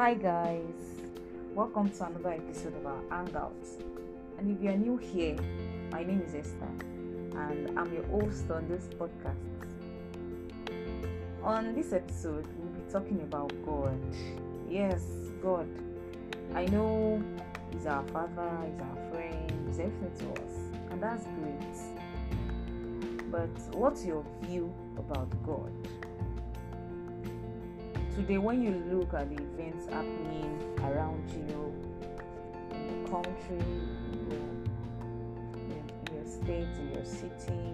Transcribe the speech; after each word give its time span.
Hi, 0.00 0.14
guys, 0.14 0.62
welcome 1.54 1.90
to 1.90 2.06
another 2.06 2.30
episode 2.30 2.74
of 2.74 2.86
our 2.86 3.02
Hangouts. 3.10 3.82
And 4.38 4.56
if 4.56 4.62
you 4.64 4.70
are 4.70 4.76
new 4.78 4.96
here, 4.96 5.36
my 5.92 6.02
name 6.02 6.22
is 6.26 6.34
Esther, 6.34 6.72
and 7.36 7.78
I'm 7.78 7.92
your 7.92 8.04
host 8.04 8.50
on 8.50 8.66
this 8.66 8.88
podcast. 8.98 9.36
On 11.42 11.74
this 11.74 11.92
episode, 11.92 12.46
we'll 12.56 12.82
be 12.82 12.90
talking 12.90 13.20
about 13.20 13.52
God. 13.66 14.00
Yes, 14.70 15.02
God. 15.42 15.68
I 16.54 16.64
know 16.64 17.22
He's 17.70 17.84
our 17.84 18.02
Father, 18.04 18.56
He's 18.72 18.80
our 18.80 19.10
friend, 19.12 19.52
He's 19.66 19.80
everything 19.80 20.12
to 20.16 20.42
us, 20.42 20.52
and 20.92 21.02
that's 21.02 21.26
great. 21.26 21.76
But 23.30 23.50
what's 23.74 24.06
your 24.06 24.24
view 24.44 24.72
about 24.96 25.28
God? 25.44 25.70
Today, 28.16 28.38
when 28.38 28.60
you 28.60 28.72
look 28.92 29.14
at 29.14 29.28
the 29.28 29.40
events 29.40 29.86
happening 29.86 30.60
around 30.82 31.30
you, 31.30 31.72
in 32.72 33.04
the 33.04 33.10
country, 33.10 33.58
in 33.58 34.30
your, 34.30 34.48
in 35.54 36.14
your 36.16 36.26
state, 36.26 36.68
in 36.80 36.92
your 36.92 37.04
city, 37.04 37.72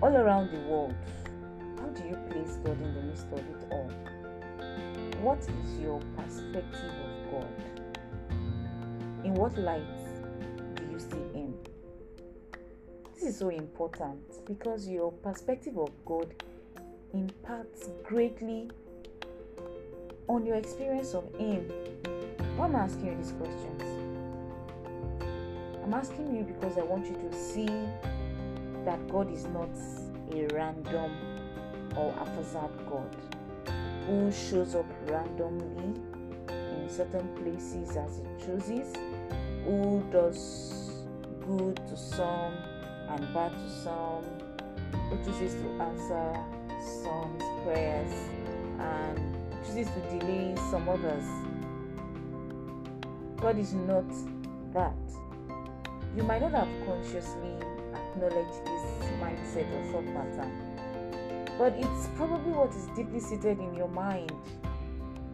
all 0.00 0.16
around 0.16 0.50
the 0.52 0.60
world, 0.70 0.94
how 1.78 1.86
do 1.86 2.02
you 2.08 2.16
place 2.30 2.58
God 2.64 2.80
in 2.80 2.94
the 2.94 3.02
midst 3.02 3.26
of 3.32 3.38
it 3.40 3.66
all? 3.72 3.90
What 5.20 5.40
is 5.40 5.80
your 5.80 6.00
perspective 6.16 6.94
of 7.04 7.32
God? 7.32 7.62
In 9.24 9.34
what 9.34 9.58
light 9.58 9.82
do 10.76 10.84
you 10.92 10.98
see 11.00 11.38
Him? 11.38 11.54
This 13.14 13.24
is 13.24 13.38
so 13.38 13.48
important 13.48 14.46
because 14.46 14.88
your 14.88 15.10
perspective 15.10 15.76
of 15.76 15.90
God 16.04 16.32
impacts 17.12 17.88
greatly 18.04 18.70
on 20.28 20.46
your 20.46 20.56
experience 20.56 21.14
of 21.14 21.24
Him. 21.36 21.70
Why 22.56 22.66
am 22.66 22.76
I 22.76 22.80
asking 22.80 23.06
you 23.06 23.16
these 23.16 23.32
questions? 23.32 23.82
I'm 25.82 25.94
asking 25.94 26.36
you 26.36 26.44
because 26.44 26.78
I 26.78 26.82
want 26.82 27.06
you 27.06 27.14
to 27.14 27.36
see 27.36 27.66
that 28.84 29.08
God 29.08 29.32
is 29.32 29.46
not 29.46 29.70
a 30.32 30.46
random 30.54 31.12
or 31.96 32.12
haphazard 32.12 32.70
God 32.88 33.16
who 34.06 34.30
shows 34.30 34.74
up 34.74 34.86
randomly 35.06 36.00
in 36.48 36.88
certain 36.88 37.28
places 37.36 37.96
as 37.96 38.18
He 38.18 38.46
chooses, 38.46 38.94
who 39.64 40.04
does 40.12 41.04
good 41.46 41.76
to 41.88 41.96
some 41.96 42.54
and 43.08 43.34
bad 43.34 43.52
to 43.52 43.70
some, 43.70 44.24
who 45.08 45.24
chooses 45.24 45.54
to 45.54 45.68
answer 45.82 46.59
some 46.82 47.36
prayers 47.64 48.12
and 48.78 49.18
chooses 49.64 49.88
to 49.88 50.18
delay 50.18 50.54
some 50.70 50.88
others. 50.88 51.24
God 53.36 53.58
is 53.58 53.72
not 53.74 54.08
that. 54.72 54.94
You 56.16 56.22
might 56.22 56.42
not 56.42 56.52
have 56.52 56.68
consciously 56.86 57.54
acknowledged 57.94 58.64
this 58.64 59.10
mindset 59.20 59.66
or 59.72 59.92
thought 59.92 60.06
pattern, 60.14 60.52
but 61.56 61.72
it's 61.76 62.08
probably 62.16 62.52
what 62.52 62.70
is 62.74 62.86
deeply 62.96 63.20
seated 63.20 63.58
in 63.58 63.74
your 63.74 63.88
mind. 63.88 64.32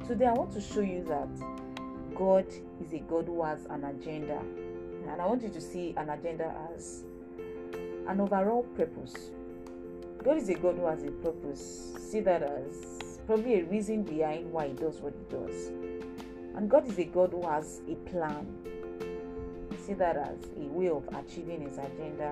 Today, 0.07 0.27
I 0.27 0.33
want 0.33 0.53
to 0.53 0.61
show 0.61 0.81
you 0.81 1.03
that 1.05 1.29
God 2.15 2.47
is 2.81 2.93
a 2.93 2.99
God 2.99 3.27
who 3.27 3.43
has 3.43 3.65
an 3.67 3.85
agenda, 3.85 4.39
and 5.09 5.21
I 5.21 5.27
want 5.27 5.43
you 5.43 5.49
to 5.49 5.61
see 5.61 5.95
an 5.97 6.11
agenda 6.11 6.55
as 6.75 7.05
an 8.07 8.21
overall 8.21 8.63
purpose. 8.77 9.31
God 10.27 10.39
is 10.39 10.49
a 10.49 10.55
God 10.55 10.75
who 10.75 10.87
has 10.87 11.05
a 11.05 11.13
purpose. 11.13 11.95
See 12.01 12.19
that 12.19 12.43
as 12.43 13.21
probably 13.29 13.61
a 13.61 13.65
reason 13.67 14.03
behind 14.03 14.51
why 14.51 14.67
He 14.67 14.73
does 14.73 14.99
what 14.99 15.15
He 15.15 15.37
does. 15.37 15.69
And 16.57 16.69
God 16.69 16.89
is 16.89 16.99
a 16.99 17.05
God 17.05 17.31
who 17.31 17.47
has 17.47 17.81
a 17.89 17.95
plan. 18.11 18.45
See 19.87 19.93
that 19.93 20.17
as 20.17 20.37
a 20.57 20.67
way 20.67 20.89
of 20.89 21.07
achieving 21.15 21.61
His 21.61 21.79
agenda, 21.79 22.31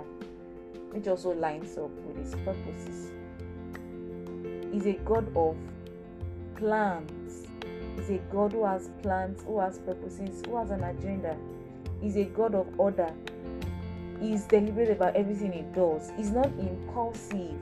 which 0.91 1.07
also 1.07 1.35
lines 1.35 1.79
up 1.79 1.93
with 2.05 2.17
His 2.17 2.35
purposes. 2.45 3.13
He's 4.73 4.87
a 4.87 4.95
God 5.05 5.29
of 5.37 5.57
plans. 6.57 7.47
He's 7.95 8.11
a 8.11 8.19
God 8.33 8.51
who 8.51 8.65
has 8.65 8.91
plans, 9.03 9.45
who 9.47 9.61
has 9.61 9.79
purposes, 9.79 10.43
who 10.45 10.57
has 10.57 10.71
an 10.71 10.83
agenda. 10.83 11.37
He's 12.01 12.17
a 12.17 12.25
God 12.25 12.57
of 12.57 12.67
order. 12.77 13.15
He's 14.21 14.47
deliberate 14.47 14.91
about 14.91 15.15
everything 15.15 15.53
he 15.53 15.63
does. 15.77 16.11
He's 16.17 16.33
not 16.33 16.47
impulsive. 16.59 17.55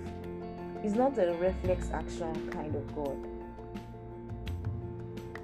He's 0.82 0.94
not 0.94 1.16
a 1.16 1.32
reflex 1.34 1.90
action 1.92 2.50
kind 2.50 2.74
of 2.74 2.94
God. 2.96 3.16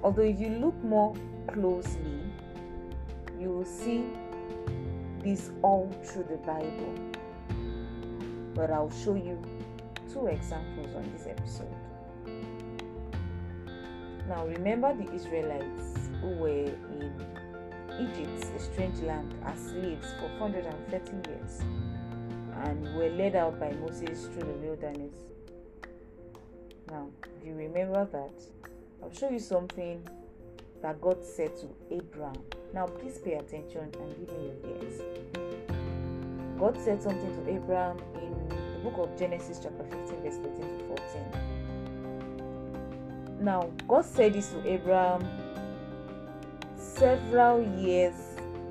Although, 0.03 0.23
if 0.23 0.37
you 0.37 0.49
look 0.49 0.75
more 0.83 1.15
closely, 1.47 2.19
you 3.39 3.49
will 3.49 3.65
see 3.65 4.03
this 5.23 5.51
all 5.61 5.89
through 6.03 6.23
the 6.23 6.37
Bible. 6.37 6.93
But 8.53 8.69
I'll 8.69 8.91
show 8.91 9.15
you 9.15 9.41
two 10.11 10.27
examples 10.27 10.93
on 10.93 11.09
this 11.13 11.25
episode. 11.25 11.73
Now, 14.27 14.45
remember 14.45 14.93
the 14.93 15.09
Israelites 15.13 16.09
who 16.19 16.27
were 16.35 16.65
in 16.65 17.13
Egypt, 17.97 18.45
a 18.55 18.59
strange 18.59 18.99
land, 18.99 19.33
as 19.45 19.57
slaves 19.57 20.07
for 20.19 20.29
430 20.37 21.29
years 21.29 21.61
and 22.63 22.95
were 22.95 23.09
led 23.09 23.35
out 23.35 23.59
by 23.59 23.71
Moses 23.73 24.25
through 24.27 24.43
the 24.43 24.57
wilderness. 24.67 25.13
Now, 26.89 27.09
if 27.23 27.45
you 27.45 27.53
remember 27.53 28.05
that, 28.11 28.33
I'll 29.01 29.13
show 29.13 29.29
you 29.29 29.39
something 29.39 30.07
that 30.81 30.99
God 31.01 31.23
said 31.25 31.55
to 31.57 31.67
Abraham. 31.91 32.41
Now, 32.73 32.87
please 32.87 33.17
pay 33.19 33.33
attention 33.33 33.91
and 33.99 34.15
give 34.17 34.29
me 34.37 34.45
your 34.47 34.55
ears. 34.75 35.01
God 36.57 36.77
said 36.83 37.01
something 37.01 37.45
to 37.45 37.51
Abraham 37.51 37.97
in 38.15 38.49
the 38.49 38.79
book 38.89 38.97
of 38.97 39.17
Genesis, 39.17 39.59
chapter 39.61 39.83
15, 39.83 40.21
verse 40.21 40.37
13 40.37 40.77
to 40.79 40.83
14. 40.87 41.49
Now, 43.41 43.71
God 43.87 44.03
said 44.03 44.33
this 44.33 44.49
to 44.49 44.67
Abraham 44.67 45.25
several 46.75 47.61
years 47.79 48.15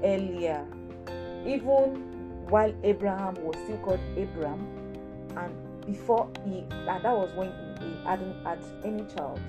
earlier, 0.04 0.66
even 1.47 2.08
while 2.48 2.75
Abraham 2.82 3.34
was 3.44 3.56
still 3.64 3.78
called 3.78 4.00
Abram, 4.16 4.66
and 5.36 5.86
before 5.86 6.28
he, 6.44 6.64
and 6.70 7.04
that 7.04 7.04
was 7.04 7.31
when 7.34 7.53
he, 7.81 8.04
hadn't 8.04 8.42
had 8.44 8.59
any 8.84 9.04
child. 9.14 9.41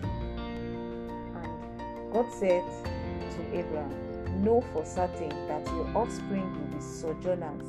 And 1.35 2.13
God 2.13 2.25
said 2.33 2.63
to 2.83 3.57
Abraham, 3.57 4.43
Know 4.43 4.61
for 4.73 4.85
certain 4.85 5.29
that 5.47 5.65
your 5.67 5.87
offspring 5.97 6.53
will 6.53 6.77
be 6.77 6.81
sojourners 6.81 7.65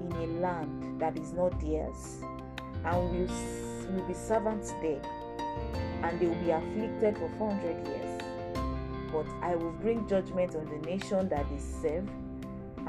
in 0.00 0.12
a 0.12 0.26
land 0.40 1.00
that 1.00 1.18
is 1.18 1.32
not 1.32 1.60
theirs, 1.60 2.20
and 2.84 3.10
will, 3.10 3.94
will 3.94 4.04
be 4.06 4.14
servants 4.14 4.72
there, 4.80 5.02
and 6.02 6.20
they 6.20 6.26
will 6.26 6.34
be 6.36 6.50
afflicted 6.50 7.18
for 7.18 7.28
400 7.38 7.86
years. 7.86 8.20
But 9.12 9.26
I 9.42 9.56
will 9.56 9.72
bring 9.72 10.08
judgment 10.08 10.54
on 10.54 10.66
the 10.66 10.78
nation 10.86 11.28
that 11.28 11.46
they 11.50 11.58
serve 11.58 12.08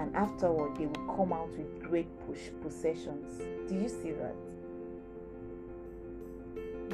and 0.04 0.14
afterward 0.18 0.76
they 0.76 0.86
will 0.86 1.16
come 1.16 1.32
out 1.32 1.50
with 1.58 1.82
great 1.82 2.08
push 2.28 2.50
possessions. 2.62 3.40
Do 3.70 3.76
you 3.76 3.88
see 3.88 4.12
that? 4.12 4.36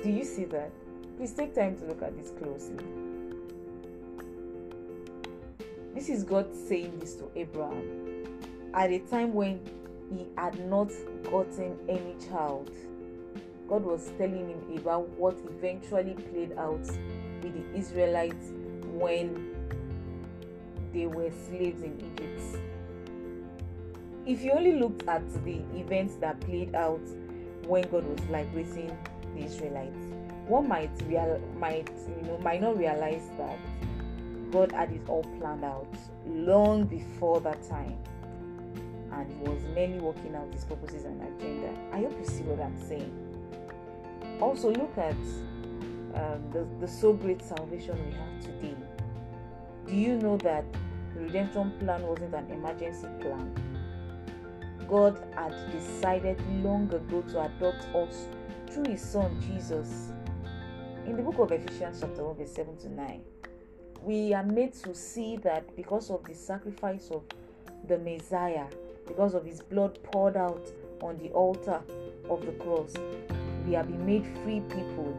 Do 0.03 0.09
you 0.11 0.23
see 0.23 0.45
that? 0.45 0.71
Please 1.17 1.33
take 1.33 1.55
time 1.55 1.75
to 1.79 1.85
look 1.85 2.03
at 2.03 2.15
this 2.15 2.31
closely. 2.37 2.85
This 5.95 6.07
is 6.07 6.23
God 6.23 6.55
saying 6.55 6.99
this 6.99 7.15
to 7.15 7.31
Abraham 7.35 8.25
at 8.75 8.91
a 8.91 8.99
time 8.99 9.33
when 9.33 9.59
he 10.11 10.27
had 10.37 10.63
not 10.69 10.91
gotten 11.23 11.79
any 11.89 12.15
child. 12.29 12.69
God 13.67 13.83
was 13.83 14.11
telling 14.19 14.49
him 14.49 14.77
about 14.77 15.09
what 15.17 15.35
eventually 15.49 16.13
played 16.31 16.53
out 16.59 16.79
with 17.41 17.53
the 17.55 17.77
Israelites 17.77 18.51
when 18.93 19.55
they 20.93 21.07
were 21.07 21.31
slaves 21.47 21.81
in 21.81 21.99
Egypt 22.13 22.68
if 24.29 24.43
you 24.43 24.51
only 24.51 24.73
looked 24.73 25.07
at 25.07 25.27
the 25.43 25.57
events 25.75 26.13
that 26.17 26.39
played 26.41 26.75
out 26.75 27.01
when 27.65 27.81
God 27.89 28.05
was 28.05 28.19
liberating 28.29 28.95
the 29.35 29.43
Israelites, 29.43 29.97
one 30.47 30.67
might 30.67 30.91
real 31.07 31.41
might 31.57 31.89
you 32.07 32.27
know 32.27 32.37
might 32.37 32.61
not 32.61 32.77
realize 32.77 33.27
that 33.39 33.57
God 34.51 34.71
had 34.71 34.91
it 34.91 35.01
all 35.07 35.23
planned 35.39 35.65
out 35.65 35.91
long 36.27 36.85
before 36.85 37.41
that 37.41 37.67
time, 37.67 37.97
and 39.13 39.31
He 39.31 39.49
was 39.49 39.63
merely 39.73 39.99
working 39.99 40.35
out 40.35 40.53
His 40.53 40.63
purposes 40.63 41.05
and 41.05 41.19
agenda. 41.23 41.73
I 41.91 42.01
hope 42.01 42.15
you 42.19 42.25
see 42.25 42.43
what 42.43 42.63
I'm 42.63 42.79
saying. 42.87 43.11
Also, 44.39 44.71
look 44.71 44.95
at 44.99 45.13
um, 46.13 46.51
the 46.53 46.67
the 46.79 46.87
so 46.87 47.13
great 47.13 47.41
salvation 47.41 47.97
we 48.05 48.11
have 48.11 48.41
today. 48.45 48.75
Do 49.87 49.95
you 49.95 50.17
know 50.17 50.37
that 50.37 50.65
the 51.15 51.21
redemption 51.21 51.73
plan 51.79 52.03
wasn't 52.03 52.35
an 52.35 52.51
emergency 52.51 53.07
plan? 53.21 53.68
God 54.89 55.23
had 55.35 55.53
decided 55.71 56.41
long 56.63 56.91
ago 56.91 57.21
to 57.21 57.41
adopt 57.45 57.85
us 57.95 58.27
through 58.71 58.91
His 58.91 59.01
Son 59.01 59.39
Jesus. 59.39 60.11
In 61.05 61.15
the 61.15 61.21
book 61.21 61.37
of 61.37 61.51
Ephesians, 61.51 61.99
chapter 62.01 62.23
1, 62.23 62.37
verse 62.37 62.51
7 62.51 62.75
to 62.77 62.89
9, 62.89 63.21
we 64.01 64.33
are 64.33 64.43
made 64.43 64.73
to 64.73 64.95
see 64.95 65.37
that 65.37 65.75
because 65.75 66.09
of 66.09 66.23
the 66.25 66.33
sacrifice 66.33 67.09
of 67.11 67.23
the 67.87 67.97
Messiah, 67.99 68.65
because 69.07 69.33
of 69.33 69.45
his 69.45 69.61
blood 69.61 69.99
poured 70.03 70.37
out 70.37 70.71
on 71.01 71.17
the 71.17 71.29
altar 71.29 71.81
of 72.29 72.45
the 72.45 72.51
cross, 72.53 72.93
we 73.67 73.75
are 73.75 73.83
being 73.83 74.05
made 74.05 74.25
free 74.43 74.61
people. 74.61 75.15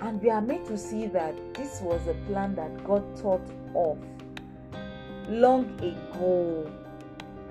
And 0.00 0.20
we 0.22 0.30
are 0.30 0.40
made 0.40 0.64
to 0.66 0.76
see 0.76 1.06
that 1.06 1.34
this 1.54 1.80
was 1.80 2.06
a 2.06 2.14
plan 2.28 2.54
that 2.56 2.84
God 2.84 3.04
thought 3.18 3.48
of 3.74 3.98
long 5.28 5.64
ago. 5.80 6.70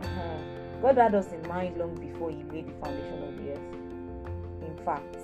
Uh-huh. 0.01 0.38
God 0.81 0.97
had 0.97 1.15
us 1.15 1.31
in 1.31 1.42
mind 1.47 1.77
long 1.77 1.95
before 1.95 2.31
He 2.31 2.44
laid 2.44 2.68
the 2.68 2.74
foundation 2.74 3.24
of 3.24 3.38
the 3.38 3.51
earth. 3.51 4.68
In 4.68 4.86
fact, 4.86 5.15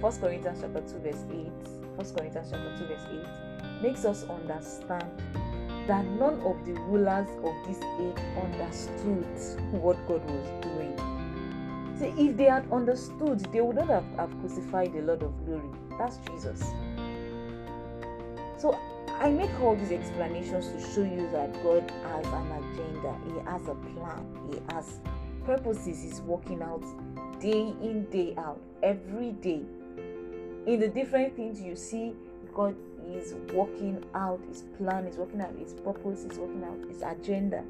1 0.00 0.12
Corinthians 0.20 0.60
chapter 0.62 0.80
2, 0.80 0.98
verse 0.98 1.24
8, 1.30 1.36
1 1.96 2.14
Corinthians 2.16 2.48
chapter 2.50 2.76
2, 2.78 2.86
verse 2.86 3.06
8 3.10 3.82
makes 3.82 4.04
us 4.04 4.24
understand 4.24 5.10
that 5.86 6.04
none 6.04 6.40
of 6.42 6.64
the 6.64 6.72
rulers 6.72 7.28
of 7.42 7.54
this 7.66 7.78
age 8.00 8.24
understood 8.42 9.26
what 9.72 9.96
God 10.06 10.24
was 10.30 10.48
doing. 10.62 10.96
See, 11.98 12.28
if 12.28 12.36
they 12.36 12.44
had 12.44 12.70
understood, 12.72 13.40
they 13.52 13.60
would 13.60 13.76
not 13.76 13.88
have, 13.88 14.04
have 14.16 14.30
crucified 14.40 14.92
the 14.92 15.02
Lord 15.02 15.22
of 15.22 15.32
glory. 15.44 15.68
That's 15.98 16.18
Jesus. 16.28 16.62
So 18.56 18.78
I 19.20 19.28
make 19.28 19.50
all 19.60 19.76
these 19.76 19.92
explanations 19.92 20.68
to 20.68 20.80
show 20.94 21.02
you 21.02 21.28
that 21.30 21.52
God 21.62 21.92
has 22.04 22.26
an 22.26 22.52
agenda, 22.52 23.14
He 23.26 23.38
has 23.50 23.68
a 23.68 23.74
plan, 23.74 24.26
He 24.50 24.74
has 24.74 24.98
purposes 25.44 26.02
He's 26.02 26.22
working 26.22 26.62
out 26.62 26.82
day 27.38 27.74
in, 27.82 28.06
day 28.10 28.34
out, 28.38 28.58
every 28.82 29.32
day. 29.32 29.60
In 30.66 30.80
the 30.80 30.88
different 30.88 31.36
things 31.36 31.60
you 31.60 31.76
see, 31.76 32.14
God 32.54 32.74
is 33.12 33.34
working 33.52 34.02
out 34.14 34.40
His 34.48 34.62
plan, 34.78 35.04
is 35.04 35.18
working 35.18 35.42
out 35.42 35.54
His 35.58 35.74
purpose, 35.74 36.24
is 36.24 36.38
working 36.38 36.64
out 36.64 36.78
His 36.88 37.02
agenda. 37.02 37.62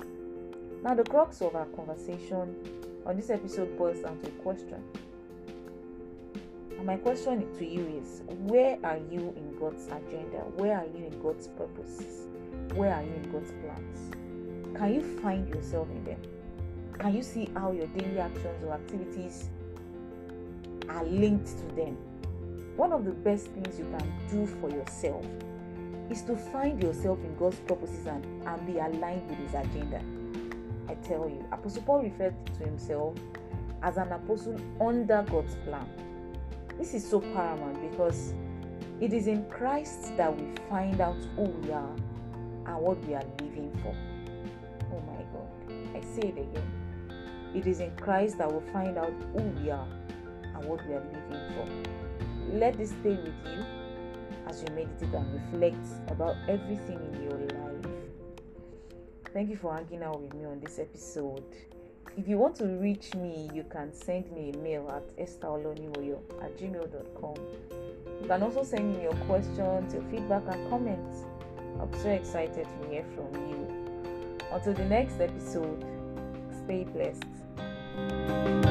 Now, 0.84 0.94
the 0.94 1.02
crux 1.02 1.42
of 1.42 1.56
our 1.56 1.66
conversation 1.66 2.54
on 3.04 3.16
this 3.16 3.28
episode 3.28 3.76
boils 3.76 3.98
down 3.98 4.20
to 4.20 4.28
a 4.28 4.32
question. 4.42 4.84
My 6.84 6.96
question 6.96 7.46
to 7.58 7.66
you 7.66 8.00
is 8.02 8.22
where 8.28 8.78
are 8.82 8.96
you 8.96 9.34
in 9.36 9.56
God's 9.60 9.86
agenda? 9.88 10.38
Where 10.56 10.78
are 10.78 10.86
you 10.86 11.06
in 11.06 11.22
God's 11.22 11.46
purposes? 11.48 12.26
Where 12.74 12.94
are 12.94 13.02
you 13.02 13.12
in 13.12 13.30
God's 13.30 13.52
plans? 13.62 14.76
Can 14.76 14.94
you 14.94 15.02
find 15.20 15.46
yourself 15.48 15.88
in 15.90 16.04
them? 16.04 16.22
Can 16.98 17.14
you 17.14 17.22
see 17.22 17.50
how 17.54 17.72
your 17.72 17.86
daily 17.88 18.18
actions 18.18 18.64
or 18.64 18.72
activities 18.72 19.50
are 20.88 21.04
linked 21.04 21.48
to 21.48 21.66
them? 21.76 21.98
One 22.76 22.92
of 22.92 23.04
the 23.04 23.12
best 23.12 23.48
things 23.48 23.78
you 23.78 23.84
can 23.98 24.12
do 24.30 24.46
for 24.46 24.70
yourself 24.70 25.24
is 26.10 26.22
to 26.22 26.34
find 26.34 26.82
yourself 26.82 27.18
in 27.20 27.36
God's 27.36 27.60
purposes 27.60 28.06
and, 28.06 28.24
and 28.46 28.66
be 28.66 28.78
aligned 28.78 29.28
with 29.28 29.38
His 29.38 29.54
agenda. 29.54 30.02
I 30.88 30.94
tell 31.06 31.28
you, 31.28 31.44
Apostle 31.52 31.82
Paul 31.82 32.02
referred 32.02 32.34
to 32.58 32.64
himself 32.64 33.16
as 33.82 33.96
an 33.96 34.10
apostle 34.12 34.60
under 34.80 35.22
God's 35.30 35.54
plan. 35.66 35.86
This 36.80 36.94
is 36.94 37.06
so 37.06 37.20
paramount 37.20 37.78
because 37.90 38.32
it 39.02 39.12
is 39.12 39.26
in 39.26 39.44
Christ 39.50 40.16
that 40.16 40.34
we 40.34 40.46
find 40.70 40.98
out 41.02 41.18
who 41.36 41.42
we 41.42 41.70
are 41.72 41.94
and 42.64 42.76
what 42.78 42.96
we 43.06 43.12
are 43.14 43.22
living 43.38 43.70
for. 43.82 43.94
Oh 44.90 45.02
my 45.02 45.22
God. 45.30 45.94
I 45.94 46.00
say 46.00 46.28
it 46.28 46.38
again. 46.38 46.70
It 47.54 47.66
is 47.66 47.80
in 47.80 47.94
Christ 47.96 48.38
that 48.38 48.50
we 48.50 48.66
find 48.72 48.96
out 48.96 49.12
who 49.34 49.42
we 49.60 49.70
are 49.70 49.86
and 50.54 50.64
what 50.64 50.80
we 50.88 50.94
are 50.94 51.04
living 51.04 51.54
for. 51.54 52.56
Let 52.56 52.78
this 52.78 52.92
stay 53.02 53.10
with 53.10 53.34
you 53.44 53.62
as 54.46 54.62
you 54.62 54.74
meditate 54.74 55.12
and 55.12 55.52
reflect 55.52 55.86
about 56.10 56.34
everything 56.48 56.98
in 57.12 57.24
your 57.24 57.38
life. 57.38 57.92
Thank 59.34 59.50
you 59.50 59.56
for 59.56 59.74
hanging 59.74 60.02
out 60.02 60.18
with 60.18 60.32
me 60.32 60.46
on 60.46 60.60
this 60.60 60.78
episode. 60.78 61.44
If 62.16 62.28
you 62.28 62.38
want 62.38 62.56
to 62.56 62.66
reach 62.66 63.14
me, 63.14 63.48
you 63.54 63.64
can 63.70 63.92
send 63.94 64.30
me 64.32 64.50
a 64.50 64.56
mail 64.58 64.90
at 64.90 65.16
estheroloniwoyo 65.16 66.18
at 66.42 66.58
gmail.com. 66.58 67.34
You 68.20 68.26
can 68.26 68.42
also 68.42 68.62
send 68.62 68.96
me 68.96 69.02
your 69.02 69.14
questions, 69.26 69.94
your 69.94 70.02
feedback, 70.10 70.42
and 70.48 70.68
comments. 70.68 71.24
I'm 71.80 71.92
so 72.02 72.10
excited 72.10 72.66
to 72.66 72.88
hear 72.88 73.04
from 73.14 73.32
you. 73.48 73.68
Until 74.52 74.74
the 74.74 74.84
next 74.84 75.20
episode, 75.20 75.84
stay 76.64 76.84
blessed. 76.84 78.69